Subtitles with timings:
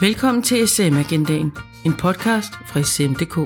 [0.00, 1.52] Velkommen til SM Agendaen,
[1.86, 3.36] en podcast fra SM.dk.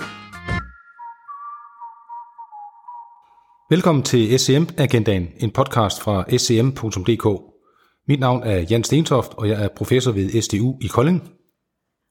[3.71, 7.26] Velkommen til SM Agendaen, en podcast fra scm.dk.
[8.09, 11.23] Mit navn er Jan Stentoft, og jeg er professor ved SDU i Kolding.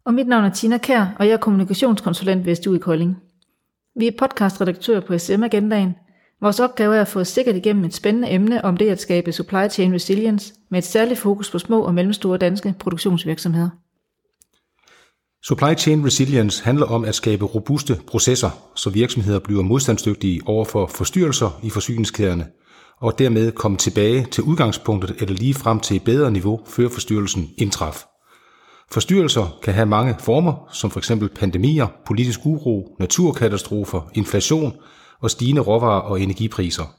[0.05, 3.17] Og mit navn er Tina Kær, og jeg er kommunikationskonsulent ved SDU i Kolding.
[3.95, 5.95] Vi er podcastredaktører på SM Agendaen.
[6.41, 9.69] Vores opgave er at få sikkert igennem et spændende emne om det at skabe supply
[9.69, 13.69] chain resilience med et særligt fokus på små og mellemstore danske produktionsvirksomheder.
[15.43, 20.87] Supply chain resilience handler om at skabe robuste processer, så virksomheder bliver modstandsdygtige over for
[20.87, 22.47] forstyrrelser i forsyningskæderne,
[23.01, 27.49] og dermed komme tilbage til udgangspunktet eller lige frem til et bedre niveau, før forstyrrelsen
[27.57, 28.05] indtraf.
[28.91, 31.11] Forstyrrelser kan have mange former, som f.eks.
[31.35, 34.73] pandemier, politisk uro, naturkatastrofer, inflation
[35.21, 36.98] og stigende råvarer- og energipriser.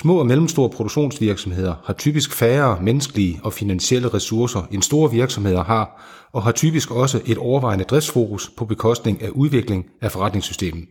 [0.00, 6.02] Små og mellemstore produktionsvirksomheder har typisk færre menneskelige og finansielle ressourcer end store virksomheder har,
[6.32, 10.84] og har typisk også et overvejende driftsfokus på bekostning af udvikling af forretningssystemet.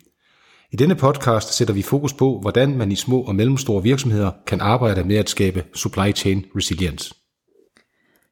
[0.71, 4.61] I denne podcast sætter vi fokus på, hvordan man i små og mellemstore virksomheder kan
[4.61, 7.13] arbejde med at skabe supply chain resilience.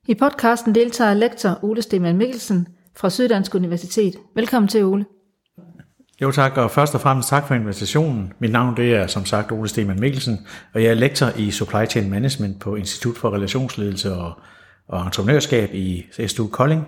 [0.08, 4.16] I podcasten deltager lektor Ole Stemann Mikkelsen fra Syddansk Universitet.
[4.36, 5.06] Velkommen til, Ole.
[6.22, 8.34] Jo tak, og først og fremmest tak for invitationen.
[8.40, 11.86] Mit navn det er som sagt Ole Stemann Mikkelsen, og jeg er lektor i Supply
[11.90, 14.34] Chain Management på Institut for Relationsledelse og,
[14.88, 16.88] og Entreprenørskab i SDU Kolding.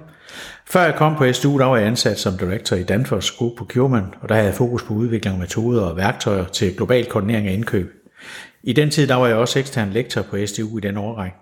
[0.67, 4.07] Før jeg kom på SDU, der var jeg ansat som director i Danfoss Group Procurement,
[4.21, 7.53] og der havde jeg fokus på udvikling af metoder og værktøjer til global koordinering af
[7.53, 7.93] indkøb.
[8.63, 11.37] I den tid der var jeg også ekstern lektor på SDU i den årrække.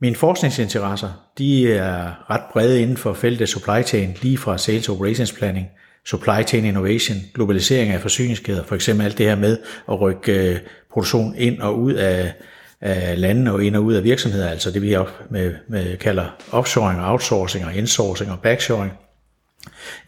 [0.00, 5.32] Mine forskningsinteresser de er ret brede inden for feltet supply chain, lige fra sales operations
[5.32, 5.66] planning–
[6.06, 10.58] supply chain innovation, globalisering af forsyningskæder, for eksempel alt det her med at rykke øh,
[10.92, 12.32] produktion ind og ud af,
[12.80, 14.96] af landene og ind og ud af virksomheder, altså det vi
[15.30, 18.92] med, med kalder offshoring og outsourcing og insourcing og backshoring.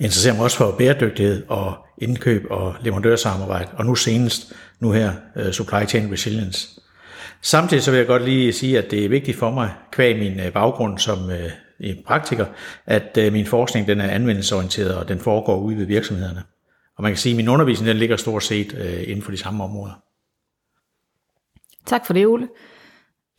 [0.00, 5.12] Jeg interesserer mig også for bæredygtighed og indkøb og leverandørsamarbejde, og nu senest, nu her,
[5.36, 6.68] øh, supply chain resilience.
[7.42, 10.40] Samtidig så vil jeg godt lige sige, at det er vigtigt for mig, kvæg min
[10.40, 11.30] øh, baggrund som
[11.82, 12.46] i praktiker,
[12.86, 16.42] at øh, min forskning den er anvendelsesorienteret, og den foregår ude ved virksomhederne.
[16.96, 19.36] Og man kan sige, at min undervisning den ligger stort set øh, inden for de
[19.36, 20.02] samme områder.
[21.86, 22.48] Tak for det, Ole.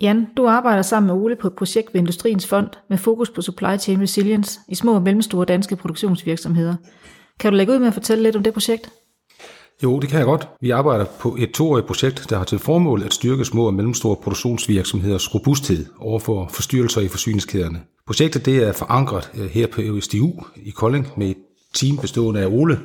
[0.02, 3.42] Jan, du arbejder sammen med Ole på et projekt ved Industriens Fond med fokus på
[3.42, 6.76] supply chain resilience i små og mellemstore danske produktionsvirksomheder.
[7.40, 8.92] Kan du lægge ud med at fortælle lidt om det projekt?
[9.84, 10.48] Jo, det kan jeg godt.
[10.62, 14.16] Vi arbejder på et toårigt projekt, der har til formål at styrke små og mellemstore
[14.16, 17.82] produktionsvirksomheders robusthed overfor forstyrrelser i forsyningskæderne.
[18.08, 21.38] Projektet det er forankret øh, her på SDU i Kolding med et
[21.74, 22.80] team bestående af Ole,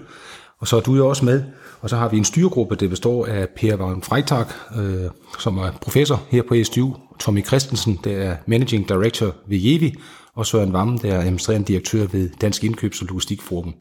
[0.58, 1.42] og så er du jo også med.
[1.80, 4.46] Og så har vi en styregruppe, der består af Per Vagn Freitag,
[4.78, 9.94] øh, som er professor her på SDU, Tommy Christensen, der er Managing Director ved Jevi,
[10.34, 13.74] og Søren Vammen, der er administrerende direktør ved Dansk Indkøbs- og Logistikforum.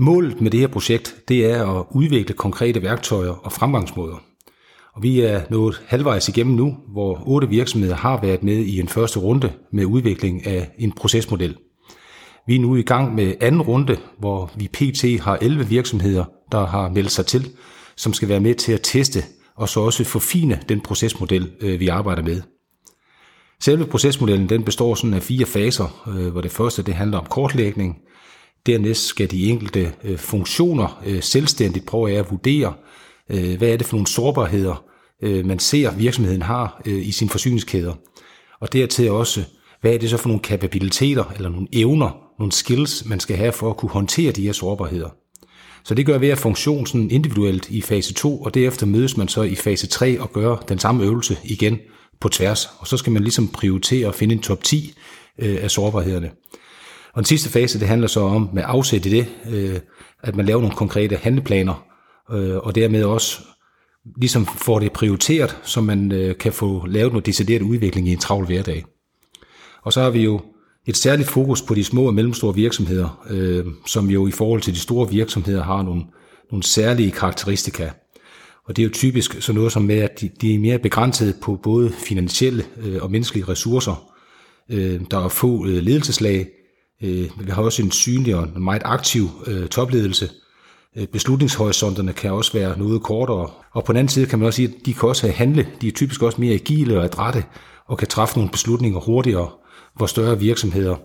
[0.00, 4.22] Målet med det her projekt, det er at udvikle konkrete værktøjer og fremgangsmåder.
[4.94, 8.88] Og vi er nået halvvejs igennem nu, hvor otte virksomheder har været med i en
[8.88, 11.56] første runde med udvikling af en procesmodel.
[12.46, 15.20] Vi er nu i gang med anden runde, hvor vi pt.
[15.20, 17.50] har 11 virksomheder, der har meldt sig til,
[17.96, 19.22] som skal være med til at teste
[19.56, 22.42] og så også forfine den procesmodel, øh, vi arbejder med.
[23.60, 27.26] Selve procesmodellen den består sådan af fire faser, øh, hvor det første det handler om
[27.26, 27.96] kortlægning,
[28.68, 32.74] Dernæst skal de enkelte øh, funktioner øh, selvstændigt prøve at vurdere,
[33.30, 34.84] øh, hvad er det for nogle sårbarheder,
[35.22, 37.94] øh, man ser virksomheden har øh, i sine forsyningskæder.
[38.60, 39.44] Og dertil også,
[39.80, 43.52] hvad er det så for nogle kapabiliteter eller nogle evner, nogle skills, man skal have
[43.52, 45.08] for at kunne håndtere de her sårbarheder.
[45.84, 49.42] Så det gør hver funktion sådan individuelt i fase 2, og derefter mødes man så
[49.42, 51.78] i fase 3 og gør den samme øvelse igen
[52.20, 52.68] på tværs.
[52.78, 54.94] Og så skal man ligesom prioritere og finde en top 10
[55.38, 56.30] øh, af sårbarhederne.
[57.12, 59.80] Og den sidste fase, det handler så om med afsæt i det, øh,
[60.22, 61.84] at man laver nogle konkrete handleplaner,
[62.32, 63.40] øh, og dermed også
[64.16, 68.18] ligesom får det prioriteret, så man øh, kan få lavet noget decideret udvikling i en
[68.18, 68.84] travl hverdag.
[69.82, 70.40] Og så har vi jo
[70.86, 74.74] et særligt fokus på de små og mellemstore virksomheder, øh, som jo i forhold til
[74.74, 76.02] de store virksomheder har nogle,
[76.50, 77.90] nogle særlige karakteristika.
[78.64, 81.34] Og det er jo typisk sådan noget som med, at de, de er mere begrænset
[81.42, 84.12] på både finansielle øh, og menneskelige ressourcer.
[84.70, 86.46] Øh, der er få øh, ledelseslag,
[87.02, 90.30] Øh, vi har også en synlig og en meget aktiv øh, topledelse.
[90.96, 93.50] Øh, beslutningshorisonterne kan også være noget kortere.
[93.72, 95.68] Og på den anden side kan man også sige, at de kan også have handle.
[95.80, 97.44] De er typisk også mere agile og adrette
[97.86, 99.50] og kan træffe nogle beslutninger hurtigere,
[99.96, 100.96] hvor større virksomheder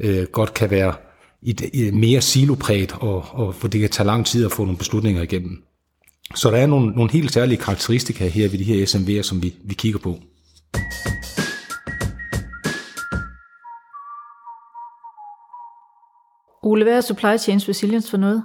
[0.00, 0.94] øh, godt kan være
[1.42, 5.22] i, mere silopræget, og, og hvor det kan tage lang tid at få nogle beslutninger
[5.22, 5.62] igennem.
[6.34, 9.54] Så der er nogle, nogle helt særlige karakteristika her ved de her SMV'er, som vi,
[9.64, 10.18] vi kigger på.
[16.62, 18.42] Ole, hvad er supply chains resilience for noget?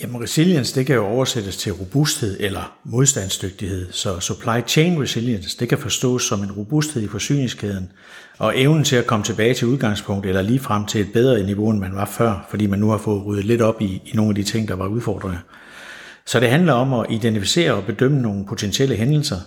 [0.00, 3.92] Jamen resilience, det kan jo oversættes til robusthed eller modstandsdygtighed.
[3.92, 7.92] Så supply chain resilience, det kan forstås som en robusthed i forsyningskæden
[8.38, 11.70] og evnen til at komme tilbage til udgangspunkt eller lige frem til et bedre niveau,
[11.70, 14.30] end man var før, fordi man nu har fået ryddet lidt op i, i nogle
[14.30, 15.38] af de ting, der var udfordringer.
[16.26, 19.38] Så det handler om at identificere og bedømme nogle potentielle hændelser,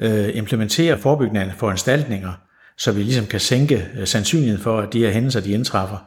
[0.00, 2.32] øh, implementere forebyggende foranstaltninger,
[2.78, 6.06] så vi ligesom kan sænke øh, sandsynligheden for, at de her hændelser de indtræffer.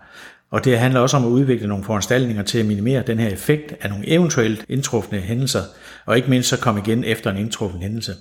[0.52, 3.74] Og det handler også om at udvikle nogle foranstaltninger til at minimere den her effekt
[3.82, 5.62] af nogle eventuelt indtrufne hændelser,
[6.06, 8.14] og ikke mindst så komme igen efter en indtruffen hændelse.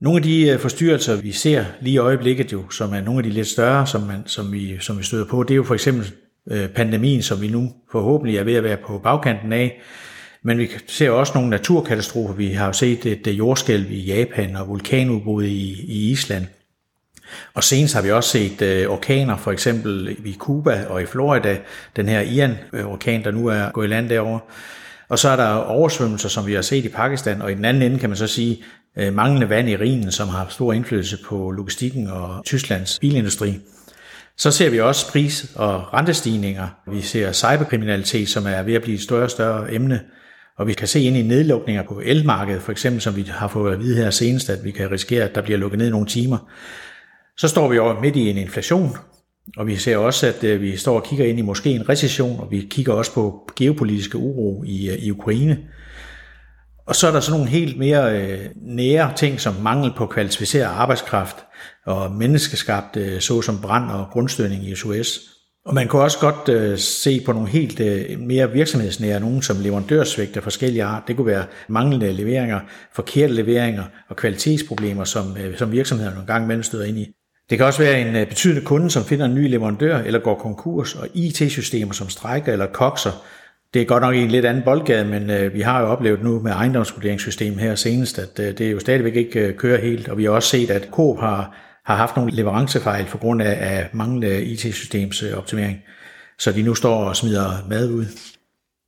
[0.00, 3.22] Nogle af de øh, forstyrrelser, vi ser lige i øjeblikket jo, som er nogle af
[3.22, 5.74] de lidt større, som, man, som, vi, som vi støder på, det er jo for
[5.74, 6.12] eksempel
[6.50, 9.80] øh, pandemien, som vi nu forhåbentlig er ved at være på bagkanten af.
[10.44, 12.34] Men vi ser også nogle naturkatastrofer.
[12.34, 16.46] Vi har jo set et jordskælv i Japan og vulkanudbrud i, i Island.
[17.54, 21.58] Og senest har vi også set øh, orkaner, for eksempel i Cuba og i Florida,
[21.96, 24.40] den her Ian-orkan, der nu er gået i land derovre.
[25.08, 27.82] Og så er der oversvømmelser, som vi har set i Pakistan, og i den anden
[27.82, 28.62] ende kan man så sige
[28.98, 33.60] øh, manglende vand i Rhinen, som har stor indflydelse på logistikken og Tysklands bilindustri.
[34.36, 36.68] Så ser vi også pris- og rentestigninger.
[36.86, 40.00] Vi ser cyberkriminalitet, som er ved at blive et større og større emne.
[40.58, 43.72] Og vi kan se ind i nedlukninger på elmarkedet, for eksempel som vi har fået
[43.72, 46.38] at vide her senest, at vi kan risikere, at der bliver lukket ned nogle timer.
[47.38, 48.96] Så står vi over midt i en inflation,
[49.56, 52.40] og vi ser også, at øh, vi står og kigger ind i måske en recession,
[52.40, 55.58] og vi kigger også på geopolitiske uro i, øh, i Ukraine.
[56.86, 60.64] Og så er der sådan nogle helt mere øh, nære ting, som mangel på kvalificeret
[60.64, 61.36] arbejdskraft
[61.86, 65.20] og menneskeskabt, øh, såsom brand og grundstødning i SOS.
[65.64, 69.56] Og man kan også godt øh, se på nogle helt øh, mere virksomhedsnære, nogen som
[69.60, 71.02] leverandørsvigt af forskellige art.
[71.08, 72.60] Det kunne være manglende leveringer,
[72.94, 77.06] forkerte leveringer og kvalitetsproblemer, som, øh, som virksomhederne nogle gange imellem støder ind i.
[77.50, 80.34] Det kan også være en øh, betydende kunde, som finder en ny leverandør eller går
[80.34, 83.10] konkurs, og IT-systemer som strækker eller kokser.
[83.74, 86.40] Det er godt nok en lidt anden boldgade, men øh, vi har jo oplevet nu
[86.40, 90.30] med ejendomsvurderingssystemet her senest, at øh, det jo stadigvæk ikke kører helt, og vi har
[90.30, 95.22] også set, at Coop har, har haft nogle leverancefejl for grund af, af manglende IT-systems
[95.22, 95.78] optimering,
[96.38, 98.06] så de nu står og smider mad ud.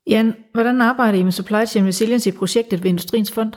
[0.06, 3.52] Jan, hvordan arbejder I med Supply Chain Resilience i projektet ved Industriens Fond?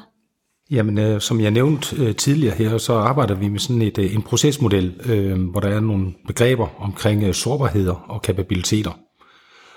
[0.72, 4.16] Jamen, øh, som jeg nævnte øh, tidligere her, så arbejder vi med sådan et, øh,
[4.16, 8.92] en procesmodel, øh, hvor der er nogle begreber omkring øh, sårbarheder og kapabiliteter.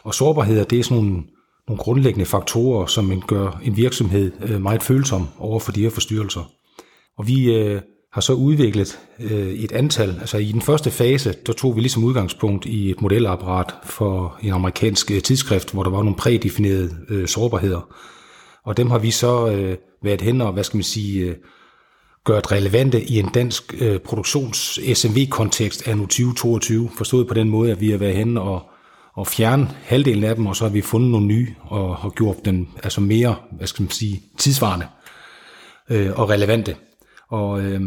[0.02, 1.22] Og sårbarheder, det er sådan nogle,
[1.68, 5.90] nogle grundlæggende faktorer, som man gør en virksomhed øh, meget følsom over for de her
[5.90, 6.50] forstyrrelser.
[7.18, 7.80] Og vi øh,
[8.12, 12.04] har så udviklet øh, et antal, altså i den første fase, der tog vi ligesom
[12.04, 17.28] udgangspunkt i et modelapparat for en amerikansk øh, tidsskrift, hvor der var nogle prædefinerede øh,
[17.28, 17.94] sårbarheder.
[18.64, 21.36] Og dem har vi så øh, været hen og, hvad skal man sige, øh,
[22.26, 27.80] gjort relevante i en dansk øh, produktions-SMV-kontekst af nu 2022, forstået på den måde, at
[27.80, 28.62] vi har været hen og,
[29.16, 32.44] og fjerne halvdelen af dem, og så har vi fundet nogle nye og har gjort
[32.44, 34.86] dem altså mere, hvad skal man sige, tidsvarende
[35.90, 36.76] øh, og relevante.
[37.30, 37.80] Og øh,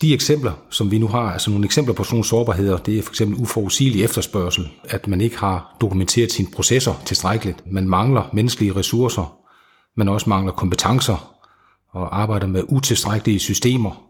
[0.00, 3.02] de eksempler, som vi nu har, altså nogle eksempler på sådan nogle sårbarheder, det er
[3.02, 7.62] for eksempel uforudsigelig efterspørgsel, at man ikke har dokumenteret sine processer tilstrækkeligt.
[7.72, 9.39] Man mangler menneskelige ressourcer,
[9.96, 11.34] man også mangler kompetencer
[11.92, 14.02] og arbejder med utilstrækkelige systemer,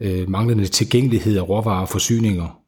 [0.00, 2.58] øh, manglende tilgængelighed af råvarer og forsyninger.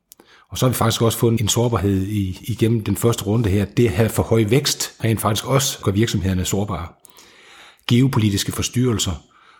[0.50, 3.64] Og så har vi faktisk også fået en sårbarhed i, igennem den første runde her.
[3.64, 6.86] Det her for høj vækst rent faktisk også gør virksomhederne sårbare.
[7.86, 9.12] Geopolitiske forstyrrelser,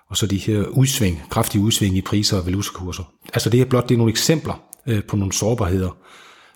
[0.09, 3.05] og så de her udsving, kraftige udsving i priser og valutakurser.
[3.35, 5.97] Altså det er blot det er nogle eksempler øh, på nogle sårbarheder,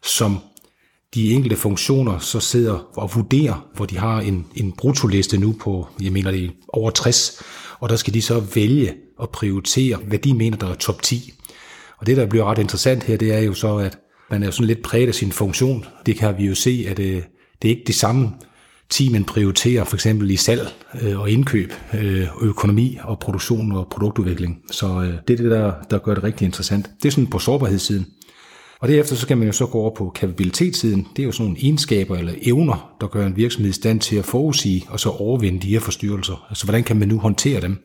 [0.02, 0.38] som
[1.14, 5.88] de enkelte funktioner så sidder og vurderer, hvor de har en, en brutoliste nu på,
[6.02, 7.42] jeg mener det er over 60,
[7.80, 11.32] og der skal de så vælge og prioritere, hvad de mener, der er top 10.
[11.98, 13.98] Og det, der bliver ret interessant her, det er jo så, at
[14.30, 15.84] man er sådan lidt præget af sin funktion.
[16.06, 17.22] Det kan vi jo se, at det, øh,
[17.62, 18.30] det er ikke det samme
[18.90, 20.68] 10, man prioriterer for eksempel i salg
[21.02, 24.62] øh, og indkøb, øh, økonomi og produktion og produktudvikling.
[24.70, 26.90] Så øh, det er det, der, der gør det rigtig interessant.
[27.02, 28.06] Det er sådan på sårbarhedssiden.
[28.84, 31.06] Og derefter så kan man jo så gå over på kapabilitetssiden.
[31.16, 34.16] Det er jo sådan nogle egenskaber eller evner, der gør en virksomhed i stand til
[34.16, 36.46] at forudsige og så overvinde de her forstyrrelser.
[36.48, 37.78] Altså hvordan kan man nu håndtere dem?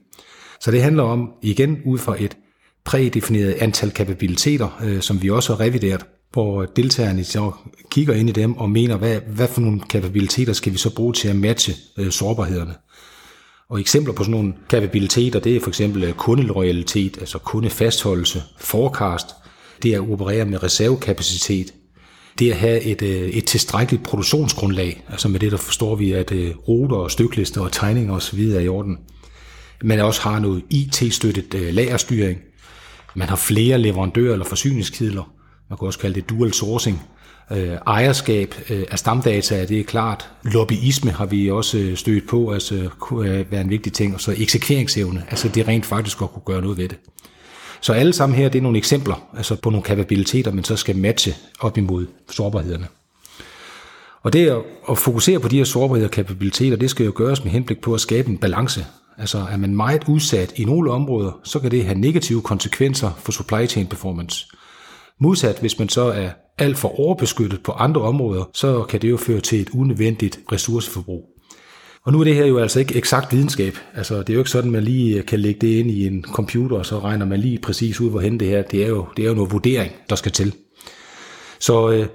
[0.62, 2.38] Så det handler om, igen ud fra et
[2.86, 7.52] prædefineret antal kapabiliteter, øh, som vi også har revideret, hvor deltagerne så
[7.92, 11.14] kigger ind i dem og mener, hvad, hvad for nogle kapabiliteter skal vi så bruge
[11.14, 12.74] til at matche øh, sårbarhederne.
[13.70, 19.26] Og eksempler på sådan nogle kapabiliteter, det er for eksempel øh, kundeloyalitet, altså kundefastholdelse, forecast,
[19.84, 21.74] det at operere med reservekapacitet,
[22.40, 26.32] det at have et, øh, et tilstrækkeligt produktionsgrundlag, altså med det der forstår vi, at
[26.32, 28.40] øh, ruter og styklister og tegninger osv.
[28.40, 28.98] er i orden.
[29.84, 32.40] Man også har noget IT-støttet øh, lagerstyring,
[33.16, 35.34] man har flere leverandører eller forsyningskilder.
[35.70, 37.02] Man kan også kalde det dual sourcing.
[37.88, 38.56] Ejerskab
[38.92, 40.30] af stamdata, det er klart.
[40.44, 44.14] Lobbyisme har vi også stødt på, altså kunne være en vigtig ting.
[44.14, 46.98] Og så eksekveringsevne, altså det rent faktisk at kunne gøre noget ved det.
[47.82, 50.98] Så alle sammen her, det er nogle eksempler altså på nogle kapabiliteter, man så skal
[50.98, 52.88] matche op imod sårbarhederne.
[54.24, 57.52] Og det at fokusere på de her sårbarheder og kapabiliteter, det skal jo gøres med
[57.52, 58.86] henblik på at skabe en balance.
[59.18, 63.32] Altså er man meget udsat i nogle områder, så kan det have negative konsekvenser for
[63.32, 64.48] supply chain performance.
[65.20, 69.18] Modsat, hvis man så er alt for overbeskyttet på andre områder, så kan det jo
[69.18, 71.39] føre til et unødvendigt ressourceforbrug.
[72.06, 73.78] Og nu er det her jo altså ikke eksakt videnskab.
[73.96, 76.24] Altså, det er jo ikke sådan, man lige øh, kan lægge det ind i en
[76.24, 78.62] computer, og så regner man lige præcis ud, hvorhen det her.
[78.62, 80.56] Det er jo, det er jo noget vurdering, der skal til.
[81.60, 82.08] Så øh,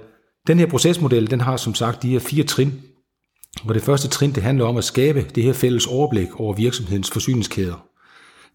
[0.47, 2.73] den her procesmodel, den har som sagt de her fire trin.
[3.63, 7.11] Og det første trin, det handler om at skabe det her fælles overblik over virksomhedens
[7.11, 7.85] forsyningskæder.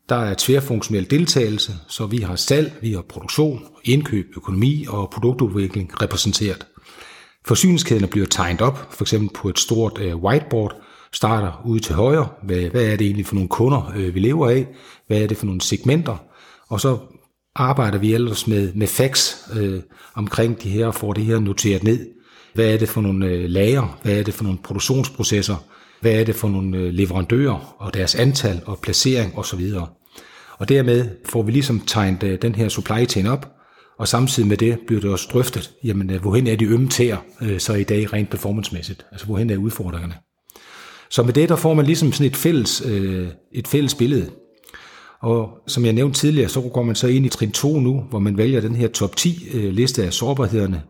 [0.09, 6.03] Der er tværfunktionel deltagelse, så vi har salg, vi har produktion, indkøb, økonomi og produktudvikling
[6.03, 6.67] repræsenteret.
[7.47, 10.83] Forsyningskæderne bliver tegnet op, for eksempel på et stort øh, whiteboard,
[11.15, 14.51] starter ude til højre, hvad, hvad er det egentlig for nogle kunder, øh, vi lever
[14.51, 14.67] af,
[15.07, 16.17] hvad er det for nogle segmenter,
[16.69, 16.99] og så
[17.55, 19.81] arbejder vi ellers med, med fax øh,
[20.15, 22.07] omkring de her, og får det her noteret ned.
[22.55, 25.57] Hvad er det for nogle øh, lager, hvad er det for nogle produktionsprocesser,
[26.01, 29.73] hvad er det for nogle øh, leverandører og deres antal og placering osv.
[30.59, 33.53] Og dermed får vi ligesom tegnet øh, den her supply chain op,
[33.99, 37.17] og samtidig med det bliver det også drøftet, jamen øh, hvorhen er de ømme tæer
[37.43, 40.15] øh, så i dag rent performancemæssigt, altså hvorhen er udfordringerne.
[41.11, 44.31] Så med det, der får man ligesom sådan et fælles, øh, et fælles billede.
[45.23, 48.19] Og som jeg nævnte tidligere, så går man så ind i trin 2 nu, hvor
[48.19, 50.83] man vælger den her top 10 øh, liste af sårbarhederne.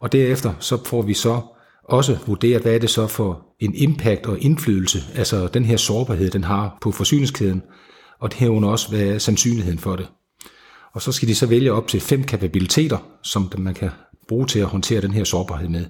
[0.00, 1.40] Og derefter så får vi så
[1.84, 6.30] også vurderet, hvad er det så for en impact og indflydelse, altså den her sårbarhed,
[6.30, 7.62] den har på forsyningskæden,
[8.20, 10.06] og det herunder også, hvad er sandsynligheden for det.
[10.94, 13.90] Og så skal de så vælge op til fem kapabiliteter, som man kan
[14.28, 15.84] bruge til at håndtere den her sårbarhed med.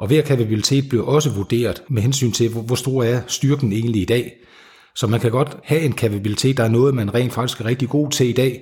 [0.00, 4.04] Og hver kapabilitet bliver også vurderet med hensyn til, hvor stor er styrken egentlig i
[4.04, 4.32] dag.
[4.94, 7.88] Så man kan godt have en kapabilitet, der er noget, man rent faktisk er rigtig
[7.88, 8.60] god til i dag.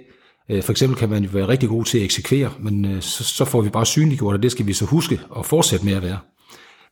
[0.51, 3.45] Øh, for eksempel kan man jo være rigtig god til at eksekvere, men øh, så
[3.45, 6.19] får vi bare synliggjort, og det skal vi så huske og fortsætte med at være.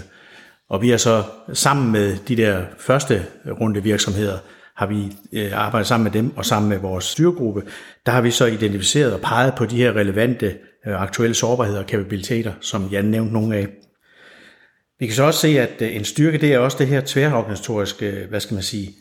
[0.70, 3.26] Og vi har så sammen med de der første
[3.62, 4.38] runde virksomheder
[4.76, 5.12] har vi
[5.54, 7.64] arbejdet sammen med dem og sammen med vores styregruppe,
[8.06, 10.56] der har vi så identificeret og peget på de her relevante
[10.86, 13.68] aktuelle sårbarheder og kapabiliteter, som Jan nævnte nogle af.
[15.04, 18.06] Vi kan så også se, at øh, en styrke, det er også det her tværorganisatoriske,
[18.06, 18.94] øh, hvad skal man sige,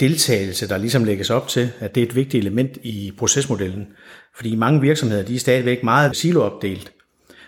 [0.00, 3.86] deltagelse, der ligesom lægges op til, at det er et vigtigt element i procesmodellen.
[4.36, 6.92] Fordi mange virksomheder, de er stadigvæk meget siloopdelt.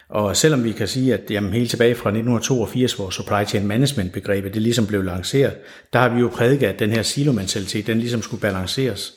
[0.09, 4.13] Og selvom vi kan sige, at jamen, helt tilbage fra 1982, hvor supply chain management
[4.13, 5.57] begrebet det ligesom blev lanceret,
[5.93, 9.13] der har vi jo prædiket, at den her silomentalitet, den ligesom skulle balanceres.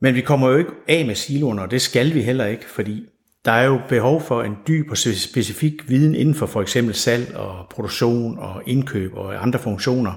[0.00, 3.06] Men vi kommer jo ikke af med siloerne, og det skal vi heller ikke, fordi
[3.44, 7.36] der er jo behov for en dyb og specifik viden inden for for eksempel salg
[7.36, 10.12] og produktion og indkøb og andre funktioner.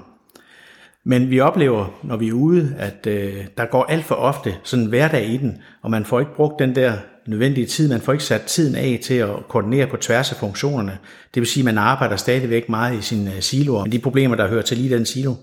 [1.04, 4.82] Men vi oplever, når vi er ude, at øh, der går alt for ofte sådan
[4.82, 6.92] en hverdag i den, og man får ikke brugt den der
[7.26, 7.88] nødvendige tid.
[7.88, 10.98] Man får ikke sat tiden af til at koordinere på tværs af funktionerne.
[11.34, 14.36] Det vil sige, at man arbejder stadigvæk meget i sine øh, siloer, med de problemer,
[14.36, 15.34] der hører til lige den silo.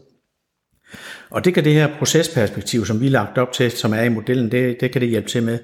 [1.29, 4.09] Og det kan det her procesperspektiv, som vi har lagt op til, som er i
[4.09, 5.59] modellen, det, det kan det hjælpe til med.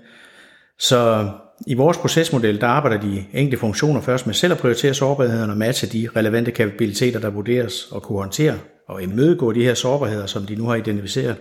[0.80, 1.30] Så
[1.68, 5.58] i vores procesmodel, der arbejder de enkelte funktioner først med selv at prioritere sårbarhederne og
[5.58, 10.46] matche de relevante kapabiliteter, der vurderes og kunne håndtere og imødegå de her sårbarheder, som
[10.46, 11.36] de nu har identificeret.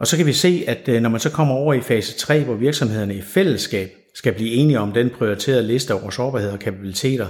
[0.00, 2.44] Og så kan vi se, at øh, når man så kommer over i fase 3,
[2.44, 7.26] hvor virksomhederne i fællesskab skal blive enige om den prioriterede liste over sårbarheder og kapabiliteter,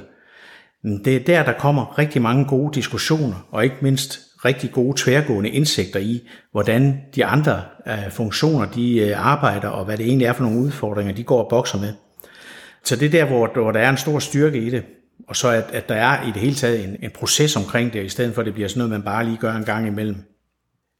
[0.84, 5.02] mm, det er der, der kommer rigtig mange gode diskussioner, og ikke mindst rigtig gode
[5.02, 10.26] tværgående indsigter i, hvordan de andre øh, funktioner de øh, arbejder, og hvad det egentlig
[10.26, 11.92] er for nogle udfordringer, de går og bokser med.
[12.84, 14.84] Så det er der, hvor, hvor der er en stor styrke i det,
[15.28, 18.04] og så at, at der er i det hele taget en, en proces omkring det,
[18.04, 20.16] i stedet for at det bliver sådan noget, man bare lige gør en gang imellem.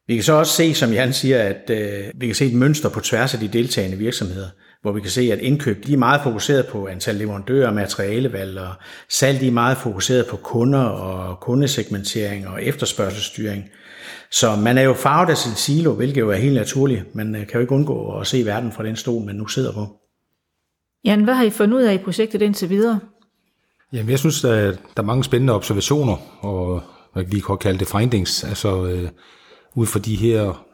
[0.07, 2.89] Vi kan så også se, som Jan siger, at øh, vi kan se et mønster
[2.89, 4.49] på tværs af de deltagende virksomheder,
[4.83, 8.73] hvor vi kan se, at indkøb de er meget fokuseret på antal leverandører, materialevalg, og
[9.09, 13.65] salg de er meget fokuseret på kunder og kundesegmentering og efterspørgselsstyring.
[14.31, 17.15] Så man er jo farvet af sin silo, hvilket jo er helt naturligt.
[17.15, 19.73] Man øh, kan jo ikke undgå at se verden fra den stol, man nu sidder
[19.73, 19.87] på.
[21.05, 23.01] Jan, hvad har I fundet ud af i projektet indtil videre?
[23.93, 26.83] Jamen, jeg synes, at der er mange spændende observationer, og
[27.13, 29.09] hvad vi kan kalde det findings, altså øh,
[29.75, 30.68] ud fra de her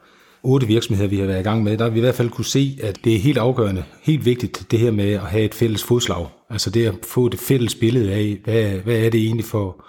[0.45, 2.45] otte virksomheder, vi har været i gang med, der har vi i hvert fald kunne
[2.45, 5.83] se, at det er helt afgørende, helt vigtigt, det her med at have et fælles
[5.83, 6.27] fodslag.
[6.49, 9.85] Altså det at få det fælles billede af, hvad, hvad er det egentlig for,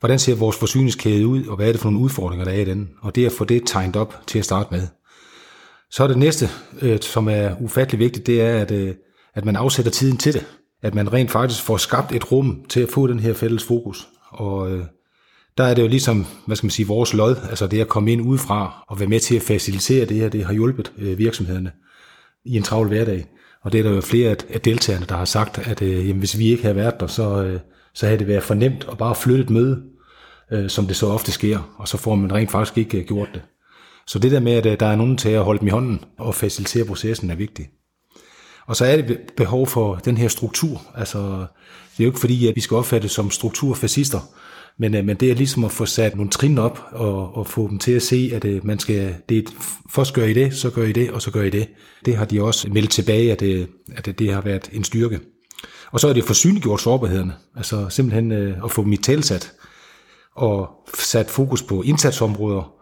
[0.00, 2.64] hvordan ser vores forsyningskæde ud, og hvad er det for nogle udfordringer, der er i
[2.64, 2.90] den.
[3.02, 4.82] Og det at få det tegnet op til at starte med.
[5.90, 6.48] Så er det næste,
[6.82, 8.94] øh, som er ufattelig vigtigt, det er, at, øh,
[9.34, 10.46] at man afsætter tiden til det.
[10.82, 14.08] At man rent faktisk får skabt et rum til at få den her fælles fokus.
[14.30, 14.84] Og øh,
[15.58, 18.12] der er det jo ligesom, hvad skal man sige, vores lod, altså det at komme
[18.12, 21.72] ind udefra og være med til at facilitere det her, det har hjulpet øh, virksomhederne
[22.44, 23.26] i en travl hverdag.
[23.62, 26.38] Og det er der jo flere af deltagerne, der har sagt, at øh, jamen, hvis
[26.38, 27.60] vi ikke havde været der, så, øh,
[27.94, 29.82] så havde det været for nemt at bare flytte et møde,
[30.52, 33.28] øh, som det så ofte sker, og så får man rent faktisk ikke øh, gjort
[33.34, 33.42] det.
[34.06, 36.04] Så det der med, at øh, der er nogen til at holde dem i hånden
[36.18, 37.68] og facilitere processen, er vigtigt.
[38.66, 40.82] Og så er det behov for den her struktur.
[40.94, 44.20] Altså, det er jo ikke fordi, at vi skal opfattes som strukturfascister,
[44.80, 47.68] men, øh, men det er ligesom at få sat nogle trin op og, og få
[47.68, 49.48] dem til at se, at øh, man skal, det,
[49.90, 51.68] først gør I det, så gør I det, og så gør I det.
[52.04, 55.20] Det har de også meldt tilbage, at det, at det, det har været en styrke.
[55.92, 59.52] Og så er det for synliggjort sårbarhederne, altså simpelthen øh, at få dem i talsat
[60.36, 62.72] og sat fokus på indsatsområder,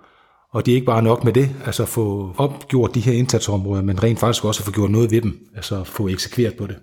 [0.52, 4.02] og det er ikke bare nok med det, altså få opgjort de her indsatsområder, men
[4.02, 6.76] rent faktisk også få gjort noget ved dem, altså få eksekveret på det.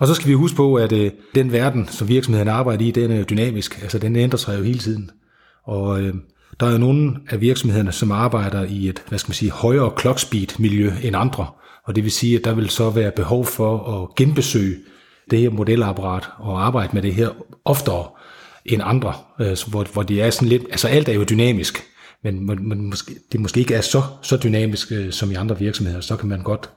[0.00, 3.10] Og så skal vi huske på, at øh, den verden, som virksomheden arbejder i, den
[3.10, 3.82] er jo dynamisk.
[3.82, 5.10] Altså den ændrer sig jo hele tiden.
[5.64, 6.14] Og øh,
[6.60, 9.92] der er jo nogle af virksomhederne, som arbejder i et, hvad skal man sige, højere
[10.00, 11.46] clock speed miljø end andre.
[11.84, 14.76] Og det vil sige, at der vil så være behov for at genbesøge
[15.30, 17.28] det her modelapparat og arbejde med det her
[17.64, 18.06] oftere
[18.64, 21.84] end andre, øh, hvor, hvor det er sådan lidt, altså alt er jo dynamisk,
[22.24, 26.00] men, men måske, det måske ikke er så, så dynamisk øh, som i andre virksomheder,
[26.00, 26.70] så kan man godt,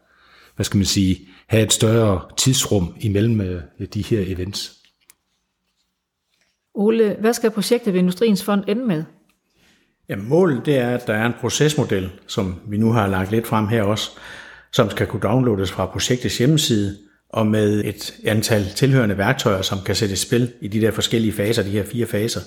[0.56, 3.62] hvad skal man sige, have et større tidsrum imellem øh,
[3.94, 4.74] de her events.
[6.74, 9.04] Ole, hvad skal projektet ved Industriens Fond ende med?
[10.10, 13.48] Ja, målet det er, at der er en procesmodel, som vi nu har lagt lidt
[13.48, 14.12] frem her også,
[14.72, 16.98] som skal kunne downloades fra projektets hjemmeside,
[17.30, 21.34] og med et antal tilhørende værktøjer, som kan sættes i spil i de der forskellige
[21.34, 22.42] faser, de her fire faser.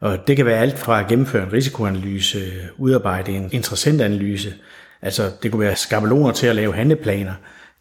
[0.00, 2.38] Og det kan være alt fra at gennemføre en risikoanalyse,
[2.78, 4.54] udarbejde en interessentanalyse,
[5.02, 7.32] altså det kunne være skabeloner til at lave handleplaner,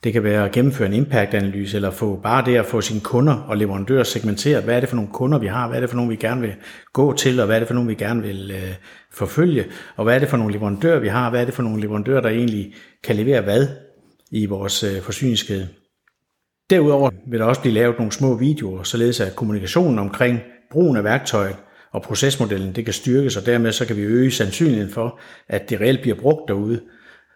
[0.03, 3.33] det kan være at gennemføre en impact-analyse, eller få bare det at få sine kunder
[3.33, 4.63] og leverandører segmenteret.
[4.63, 5.67] Hvad er det for nogle kunder, vi har?
[5.67, 6.55] Hvad er det for nogle, vi gerne vil
[6.93, 7.39] gå til?
[7.39, 8.75] Og hvad er det for nogle, vi gerne vil øh,
[9.13, 9.65] forfølge?
[9.95, 11.29] Og hvad er det for nogle leverandører, vi har?
[11.29, 13.67] Hvad er det for nogle leverandører, der egentlig kan levere hvad
[14.31, 15.67] i vores øh, forsyningskæde?
[16.69, 20.39] Derudover vil der også blive lavet nogle små videoer, således at kommunikationen omkring
[20.71, 21.55] brugen af værktøjet
[21.91, 25.81] og procesmodellen, det kan styrkes, og dermed så kan vi øge sandsynligheden for, at det
[25.81, 26.81] reelt bliver brugt derude,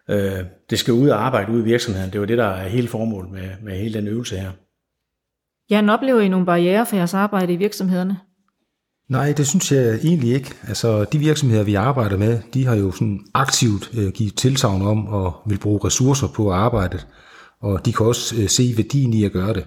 [0.09, 2.11] Øh, det skal ud og arbejde ude i virksomheden.
[2.11, 4.51] Det var det, der er hele formålet med, med hele den øvelse her.
[5.69, 8.17] Jan, oplever I nogle barriere for jeres arbejde i virksomhederne?
[9.09, 10.53] Nej, det synes jeg egentlig ikke.
[10.67, 15.07] Altså, de virksomheder, vi arbejder med, de har jo sådan aktivt øh, givet tilsavn om
[15.07, 17.07] og vil bruge ressourcer på arbejdet,
[17.61, 19.65] og de kan også øh, se værdien i at gøre det.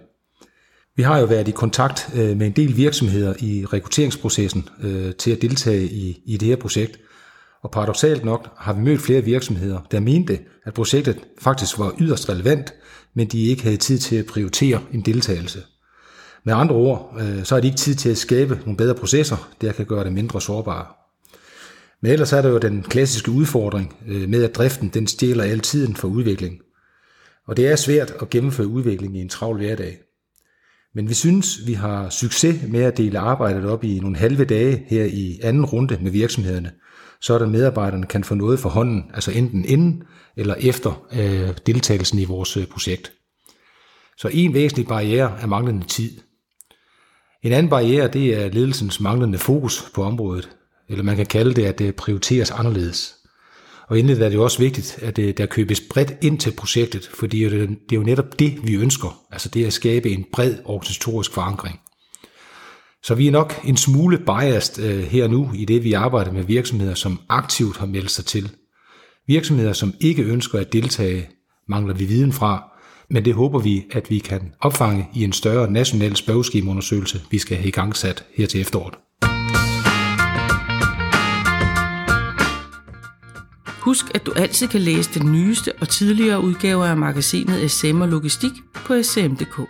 [0.96, 5.30] Vi har jo været i kontakt øh, med en del virksomheder i rekrutteringsprocessen øh, til
[5.30, 7.00] at deltage i, i det her projekt,
[7.66, 12.28] og paradoxalt nok har vi mødt flere virksomheder, der mente, at projektet faktisk var yderst
[12.28, 12.74] relevant,
[13.14, 15.62] men de ikke havde tid til at prioritere en deltagelse.
[16.44, 19.50] Med andre ord, øh, så har de ikke tid til at skabe nogle bedre processer,
[19.60, 20.86] der kan gøre det mindre sårbare.
[22.02, 25.60] Men ellers er der jo den klassiske udfordring øh, med, at driften den stjæler al
[25.60, 26.58] tiden for udvikling.
[27.46, 29.98] Og det er svært at gennemføre udvikling i en travl hverdag.
[30.94, 34.84] Men vi synes, vi har succes med at dele arbejdet op i nogle halve dage
[34.88, 36.72] her i anden runde med virksomhederne–
[37.20, 40.02] så er der medarbejderne kan få noget for hånden, altså enten inden
[40.36, 43.12] eller efter øh, deltagelsen i vores øh, projekt.
[44.18, 46.10] Så en væsentlig barriere er manglende tid.
[47.42, 50.48] En anden barriere det er ledelsens manglende fokus på området.
[50.88, 53.14] eller man kan kalde det, at det prioriteres anderledes.
[53.88, 57.10] Og endelig er det jo også vigtigt, at øh, der købes bredt ind til projektet,
[57.14, 59.22] fordi det er jo netop det, vi ønsker.
[59.32, 61.80] Altså det at skabe en bred organisatorisk forankring.
[63.06, 66.44] Så vi er nok en smule biased øh, her nu i det, vi arbejder med
[66.44, 68.50] virksomheder, som aktivt har meldt sig til.
[69.26, 71.28] Virksomheder, som ikke ønsker at deltage,
[71.68, 72.64] mangler vi viden fra,
[73.10, 77.56] men det håber vi, at vi kan opfange i en større national spørgeskemaundersøgelse, vi skal
[77.56, 78.94] have i gang sat her til efteråret.
[83.80, 88.08] Husk, at du altid kan læse den nyeste og tidligere udgaver af magasinet SM og
[88.08, 89.60] Logistik på sm.dk.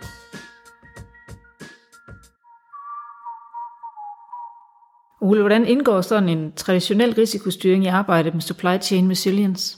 [5.21, 9.77] Ole, hvordan indgår sådan en traditionel risikostyring i arbejdet med supply chain resilience?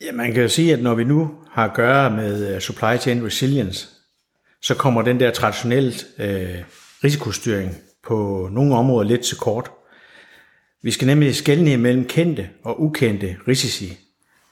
[0.00, 2.98] Ja, man kan jo sige, at når vi nu har at gøre med øh, supply
[3.00, 3.88] chain resilience,
[4.62, 6.62] så kommer den der traditionelle øh,
[7.04, 7.74] risikostyring
[8.06, 9.70] på nogle områder lidt til kort.
[10.82, 13.98] Vi skal nemlig skelne mellem kendte og ukendte risici,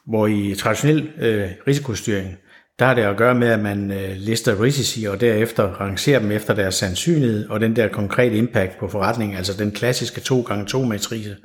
[0.06, 2.36] hvor i traditionel øh, risikostyring,
[2.78, 6.30] der har det at gøre med, at man øh, lister risici og derefter rangerer dem
[6.30, 11.36] efter deres sandsynlighed og den der konkrete impact på forretningen, altså den klassiske 2x2 matrice.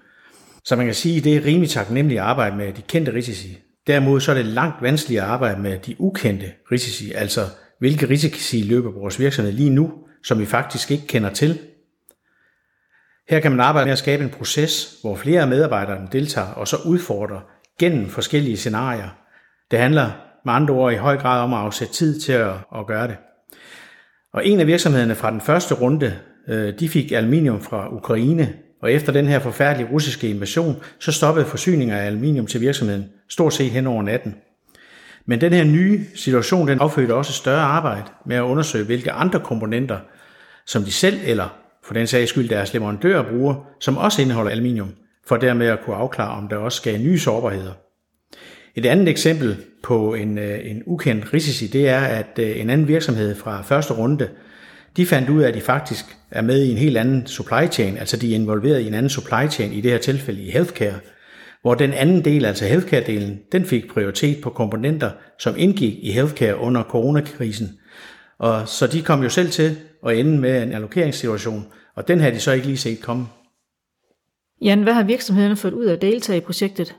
[0.66, 3.58] Så man kan sige, at det er rimelig taknemmeligt at arbejde med de kendte risici.
[3.88, 7.42] Derimod så er det langt vanskeligere at arbejde med de ukendte risici, altså
[7.80, 9.94] hvilke risici løber vores virksomhed lige nu,
[10.24, 11.60] som vi faktisk ikke kender til.
[13.30, 16.68] Her kan man arbejde med at skabe en proces, hvor flere af medarbejderne deltager og
[16.68, 17.40] så udfordrer
[17.80, 19.10] gennem forskellige scenarier.
[19.72, 20.12] Det handler
[20.46, 23.16] med andre ord i høj grad om at afsætte tid til at, at gøre det.
[24.34, 26.14] Og en af virksomhederne fra den første runde,
[26.48, 31.46] øh, de fik aluminium fra Ukraine, og efter den her forfærdelige russiske invasion, så stoppede
[31.46, 34.36] forsyninger af aluminium til virksomheden stort set hen over natten.
[35.26, 39.40] Men den her nye situation, den affødte også større arbejde med at undersøge, hvilke andre
[39.40, 39.98] komponenter,
[40.66, 44.90] som de selv eller for den sags skyld deres leverandører bruger, som også indeholder aluminium,
[45.28, 47.74] for dermed at kunne afklare, om der også skal nye sårbarheder.
[48.76, 52.88] Et andet eksempel på en, øh, en ukendt risici, det er, at øh, en anden
[52.88, 54.30] virksomhed fra første runde,
[54.98, 57.98] de fandt ud af, at de faktisk er med i en helt anden supply chain,
[57.98, 61.00] altså de er involveret i en anden supply chain, i det her tilfælde i healthcare,
[61.62, 66.58] hvor den anden del, altså healthcare-delen, den fik prioritet på komponenter, som indgik i healthcare
[66.58, 67.80] under coronakrisen.
[68.40, 72.36] Og så de kom jo selv til at ende med en allokeringssituation, og den havde
[72.36, 73.26] de så ikke lige set komme.
[74.62, 76.96] Jan, hvad har virksomhederne fået ud af at deltage i projektet?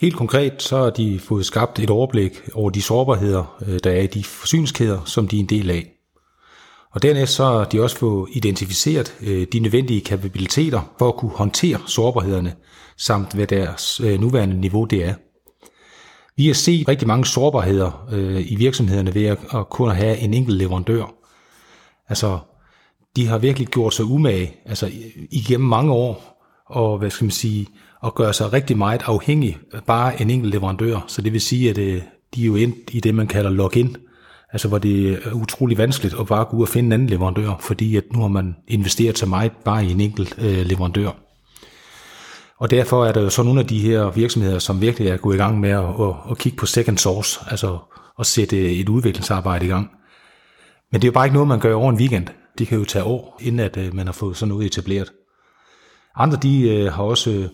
[0.00, 4.00] Helt konkret så har de fået skabt et overblik over de sårbarheder, øh, der er
[4.00, 5.92] i de forsyningskæder, som de er en del af.
[6.92, 11.30] Og dernæst så har de også fået identificeret øh, de nødvendige kapabiliteter for at kunne
[11.30, 12.54] håndtere sårbarhederne,
[12.96, 15.14] samt hvad deres øh, nuværende niveau det er.
[16.36, 19.38] Vi har set rigtig mange sårbarheder i virksomhederne ved at
[19.70, 21.14] kun have en enkelt leverandør.
[22.08, 22.38] Altså,
[23.16, 24.90] de har virkelig gjort sig umage, altså
[25.30, 27.66] igennem mange år, og hvad skal man sige,
[28.02, 31.04] og gøre sig rigtig meget afhængig af bare en enkelt leverandør.
[31.06, 32.02] Så det vil sige, at øh,
[32.34, 33.96] de er jo ind i det, man kalder login,
[34.52, 37.56] altså hvor det er utrolig vanskeligt at bare gå ud og finde en anden leverandør,
[37.60, 41.10] fordi at nu har man investeret så meget bare i en enkelt øh, leverandør.
[42.58, 45.34] Og derfor er der jo så nogle af de her virksomheder, som virkelig er gået
[45.34, 47.78] i gang med at, at, at kigge på second source, altså
[48.18, 49.90] at sætte et udviklingsarbejde i gang.
[50.92, 52.26] Men det er jo bare ikke noget, man gør over en weekend.
[52.58, 55.12] Det kan jo tage år, inden at øh, man har fået sådan noget etableret.
[56.16, 57.48] Andre de øh, har også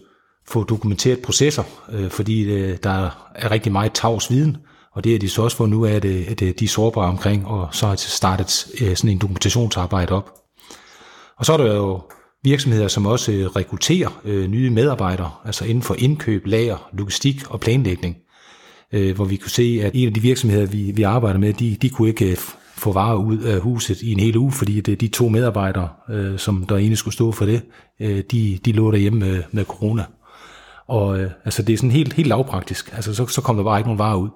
[0.50, 4.56] få dokumenteret processer, øh, fordi øh, der er rigtig meget tavs viden,
[4.92, 7.08] og det er de så også for nu at, øh, at øh, de er sårbare
[7.08, 10.30] omkring, og så har de startet øh, sådan en dokumentationsarbejde op.
[11.38, 12.00] Og så er der jo
[12.44, 18.16] virksomheder, som også rekrutterer nye medarbejdere, altså inden for indkøb, lager, logistik og planlægning,
[18.90, 21.88] hvor vi kunne se, at en af de virksomheder, vi, vi arbejder med, de, de
[21.88, 22.36] kunne ikke
[22.76, 25.88] få varer ud af huset i en hel uge, fordi det, de to medarbejdere,
[26.38, 27.62] som der egentlig skulle stå for det,
[28.30, 30.04] de, de lå derhjemme med, med corona.
[30.88, 32.92] Og øh, altså, det er sådan helt, helt lavpraktisk.
[32.92, 34.28] Altså, så, så kommer der bare ikke nogen varer ud.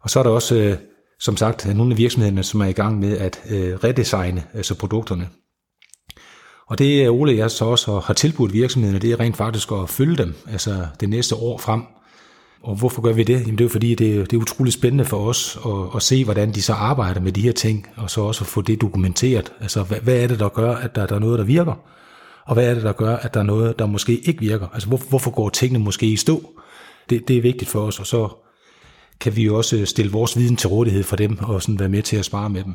[0.00, 0.76] Og så er der også, øh,
[1.20, 5.28] som sagt, nogle af virksomhederne, som er i gang med at øh, redesigne altså produkterne.
[6.66, 9.88] Og det øh, Ole jeg så også har tilbudt virksomhederne, det er rent faktisk at
[9.88, 11.82] følge dem, altså det næste år frem.
[12.62, 13.40] Og hvorfor gør vi det?
[13.40, 16.02] Jamen det er jo fordi, det er, det er utroligt spændende for os at, at
[16.02, 18.80] se, hvordan de så arbejder med de her ting, og så også at få det
[18.80, 19.52] dokumenteret.
[19.60, 21.74] Altså hvad, hvad er det, der gør, at der, der er noget, der virker?
[22.46, 24.68] Og hvad er det, der gør, at der er noget, der måske ikke virker?
[24.68, 26.50] Altså hvor, hvorfor går tingene måske i stå?
[27.10, 28.28] Det, det er vigtigt for os, og så
[29.20, 32.02] kan vi jo også stille vores viden til rådighed for dem, og sådan være med
[32.02, 32.74] til at spare med dem.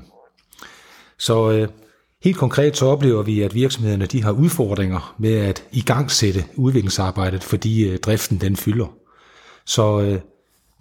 [1.17, 1.67] Så øh,
[2.23, 7.89] helt konkret så oplever vi, at virksomhederne de har udfordringer med at igangsætte udviklingsarbejdet, fordi
[7.89, 8.87] øh, driften den fylder.
[9.65, 10.19] Så øh,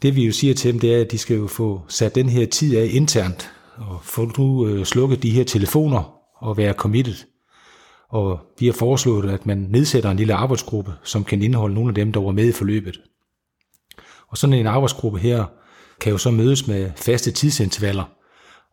[0.03, 2.29] det vi jo siger til dem, det er, at de skal jo få sat den
[2.29, 7.14] her tid af internt, og få nu øh, slukket de her telefoner og være committed
[8.11, 11.94] og vi har foreslået, at man nedsætter en lille arbejdsgruppe, som kan indeholde nogle af
[11.94, 13.01] dem, der var med i forløbet.
[14.29, 15.44] Og sådan en arbejdsgruppe her
[16.01, 18.05] kan jo så mødes med faste tidsintervaller.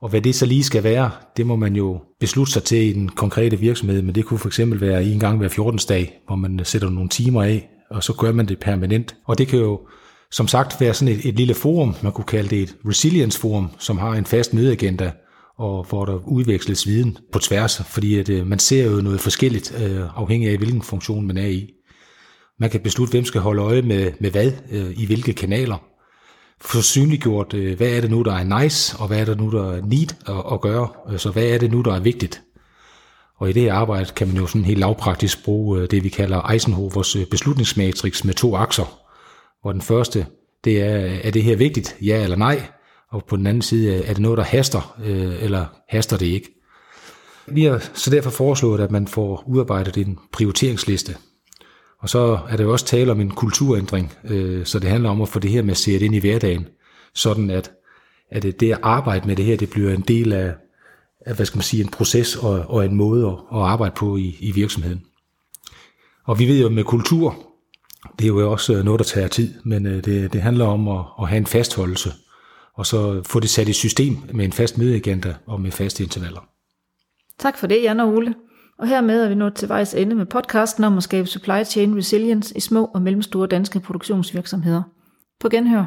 [0.02, 2.94] Og hvad det så lige skal være, det må man jo beslutte sig til i
[2.94, 5.80] den konkrete virksomhed, men det kunne for eksempel være en gang hver 14.
[5.90, 9.16] dag, hvor man sætter nogle timer af, og så gør man det permanent.
[9.26, 9.88] Og det kan jo
[10.32, 13.70] som sagt være sådan et, et lille forum, man kunne kalde det et resilience forum,
[13.80, 15.12] som har en fast mødeagenda,
[15.58, 19.74] og hvor der udveksles viden på tværs, fordi at, øh, man ser jo noget forskelligt,
[19.82, 21.70] øh, afhængig af hvilken funktion man er i.
[22.60, 25.78] Man kan beslutte, hvem skal holde øje med, med hvad, øh, i hvilke kanaler.
[26.62, 29.52] Få synliggjort, øh, hvad er det nu, der er nice, og hvad er det nu,
[29.52, 30.88] der er need at, at gøre.
[31.12, 32.42] Øh, så hvad er det nu, der er vigtigt.
[33.38, 36.50] Og i det arbejde kan man jo sådan helt lavpraktisk bruge øh, det, vi kalder
[36.52, 39.00] Eisenhowers øh, beslutningsmatrix med to akser,
[39.62, 40.26] hvor den første,
[40.64, 42.62] det er, er det her vigtigt, ja eller nej,
[43.12, 46.50] og på den anden side, er det noget, der haster, øh, eller haster det ikke.
[47.48, 51.16] Vi har så derfor foreslået, at man får udarbejdet en prioriteringsliste.
[52.00, 55.22] Og så er der jo også tale om en kulturændring, øh, så det handler om
[55.22, 56.68] at få det her med at se det ind i hverdagen,
[57.16, 57.72] sådan at,
[58.32, 60.54] at det at arbejde med det her, det bliver en del af,
[61.26, 64.18] af hvad skal man sige, en proces og, og en måde at, at arbejde på
[64.18, 65.02] i, i virksomheden.
[66.26, 67.38] Og vi ved jo med kultur,
[68.20, 71.06] det er jo også noget, der tager tid, men øh, det, det handler om at,
[71.22, 72.12] at have en fastholdelse,
[72.76, 76.42] og så få det sat i system med en fast mødeagenda og med faste intervaller.
[77.40, 78.36] Tak for det, Jan og Ole.
[78.80, 81.98] Og hermed er vi nået til vejs ende med podcasten om at skabe supply chain
[81.98, 84.84] resilience i små og mellemstore danske produktionsvirksomheder.
[85.40, 85.86] På genhør.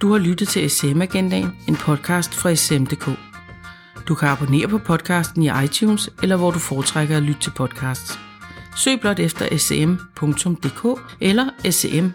[0.00, 3.08] Du har lyttet til SM Agendaen, en podcast fra SM.dk.
[4.08, 8.18] Du kan abonnere på podcasten i iTunes, eller hvor du foretrækker at lytte til podcasts.
[8.76, 12.06] Søg blot efter sm.dk eller sm,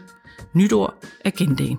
[0.53, 0.93] nyt ord,
[1.25, 1.77] agendaen.